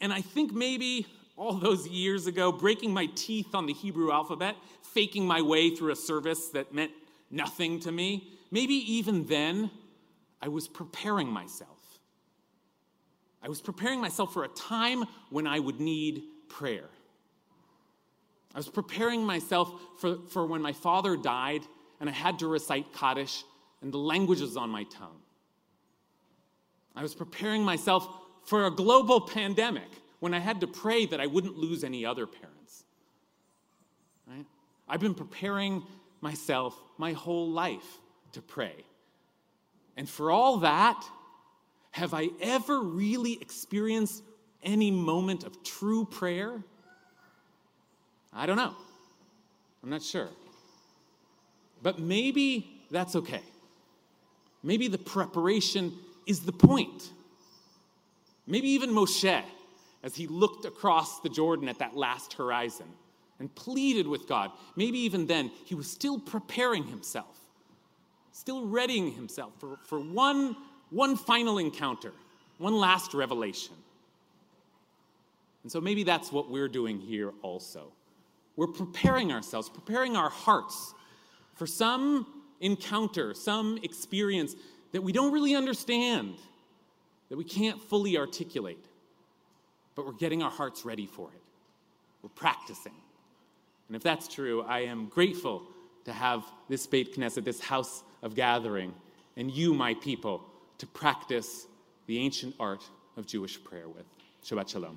And 0.00 0.12
I 0.12 0.22
think 0.22 0.52
maybe 0.52 1.06
all 1.36 1.54
those 1.54 1.86
years 1.88 2.26
ago, 2.26 2.52
breaking 2.52 2.92
my 2.92 3.06
teeth 3.14 3.54
on 3.54 3.66
the 3.66 3.72
Hebrew 3.72 4.12
alphabet, 4.12 4.56
faking 4.82 5.26
my 5.26 5.42
way 5.42 5.74
through 5.74 5.92
a 5.92 5.96
service 5.96 6.48
that 6.48 6.72
meant 6.72 6.90
nothing 7.30 7.80
to 7.80 7.92
me, 7.92 8.32
maybe 8.50 8.74
even 8.74 9.26
then, 9.26 9.70
I 10.42 10.48
was 10.48 10.68
preparing 10.68 11.28
myself. 11.28 11.78
I 13.42 13.48
was 13.48 13.60
preparing 13.60 14.00
myself 14.00 14.32
for 14.32 14.44
a 14.44 14.48
time 14.48 15.04
when 15.30 15.46
I 15.46 15.58
would 15.58 15.80
need 15.80 16.22
prayer. 16.48 16.88
I 18.54 18.58
was 18.58 18.68
preparing 18.68 19.24
myself 19.24 19.72
for, 19.98 20.18
for 20.28 20.46
when 20.46 20.60
my 20.60 20.72
father 20.72 21.16
died 21.16 21.62
and 22.00 22.08
I 22.08 22.12
had 22.12 22.38
to 22.40 22.48
recite 22.48 22.92
Kaddish 22.92 23.44
and 23.80 23.92
the 23.92 23.98
language 23.98 24.40
was 24.40 24.56
on 24.56 24.70
my 24.70 24.84
tongue. 24.84 25.20
I 26.96 27.02
was 27.02 27.14
preparing 27.14 27.62
myself 27.62 28.08
for 28.44 28.66
a 28.66 28.70
global 28.70 29.20
pandemic 29.20 29.88
when 30.18 30.34
I 30.34 30.38
had 30.38 30.60
to 30.60 30.66
pray 30.66 31.06
that 31.06 31.20
I 31.20 31.26
wouldn't 31.26 31.56
lose 31.56 31.84
any 31.84 32.04
other 32.04 32.26
parents. 32.26 32.84
Right? 34.26 34.44
I've 34.88 35.00
been 35.00 35.14
preparing 35.14 35.82
myself 36.20 36.78
my 36.98 37.12
whole 37.12 37.50
life 37.50 37.98
to 38.32 38.42
pray. 38.42 38.84
And 39.96 40.08
for 40.08 40.30
all 40.30 40.58
that, 40.58 41.02
have 41.92 42.14
I 42.14 42.28
ever 42.40 42.80
really 42.80 43.38
experienced 43.40 44.22
any 44.62 44.90
moment 44.90 45.44
of 45.44 45.62
true 45.64 46.04
prayer? 46.04 46.62
I 48.32 48.46
don't 48.46 48.56
know. 48.56 48.74
I'm 49.82 49.90
not 49.90 50.02
sure. 50.02 50.28
But 51.82 51.98
maybe 51.98 52.82
that's 52.90 53.16
okay. 53.16 53.42
Maybe 54.62 54.88
the 54.88 54.98
preparation 54.98 55.92
is 56.26 56.40
the 56.40 56.52
point. 56.52 57.10
Maybe 58.46 58.68
even 58.68 58.90
Moshe, 58.90 59.42
as 60.02 60.14
he 60.14 60.26
looked 60.26 60.64
across 60.64 61.20
the 61.20 61.28
Jordan 61.28 61.68
at 61.68 61.78
that 61.78 61.96
last 61.96 62.34
horizon 62.34 62.86
and 63.40 63.52
pleaded 63.54 64.06
with 64.06 64.28
God, 64.28 64.52
maybe 64.76 64.98
even 65.00 65.26
then 65.26 65.50
he 65.64 65.74
was 65.74 65.90
still 65.90 66.20
preparing 66.20 66.84
himself, 66.84 67.40
still 68.30 68.66
readying 68.66 69.10
himself 69.12 69.54
for, 69.58 69.78
for 69.82 69.98
one, 69.98 70.54
one 70.90 71.16
final 71.16 71.58
encounter, 71.58 72.12
one 72.58 72.76
last 72.76 73.14
revelation. 73.14 73.74
And 75.62 75.72
so 75.72 75.80
maybe 75.80 76.04
that's 76.04 76.30
what 76.30 76.50
we're 76.50 76.68
doing 76.68 77.00
here 77.00 77.32
also. 77.42 77.92
We're 78.56 78.66
preparing 78.66 79.32
ourselves, 79.32 79.68
preparing 79.68 80.16
our 80.16 80.30
hearts 80.30 80.94
for 81.54 81.66
some 81.66 82.26
encounter, 82.60 83.32
some 83.34 83.78
experience 83.82 84.54
that 84.92 85.02
we 85.02 85.12
don't 85.12 85.32
really 85.32 85.54
understand, 85.54 86.34
that 87.30 87.38
we 87.38 87.44
can't 87.44 87.80
fully 87.80 88.18
articulate, 88.18 88.84
but 89.94 90.04
we're 90.04 90.12
getting 90.12 90.42
our 90.42 90.50
hearts 90.50 90.84
ready 90.84 91.06
for 91.06 91.28
it. 91.34 91.42
We're 92.22 92.30
practicing. 92.30 92.92
And 93.90 93.96
if 93.96 94.04
that's 94.04 94.28
true, 94.28 94.62
I 94.62 94.82
am 94.82 95.06
grateful 95.06 95.64
to 96.04 96.12
have 96.12 96.44
this 96.68 96.86
Beit 96.86 97.16
Knesset, 97.16 97.42
this 97.42 97.58
house 97.58 98.04
of 98.22 98.36
gathering, 98.36 98.94
and 99.36 99.50
you, 99.50 99.74
my 99.74 99.94
people, 99.94 100.44
to 100.78 100.86
practice 100.86 101.66
the 102.06 102.16
ancient 102.20 102.54
art 102.60 102.84
of 103.16 103.26
Jewish 103.26 103.60
prayer 103.64 103.88
with. 103.88 104.06
Shabbat 104.44 104.68
Shalom. 104.68 104.96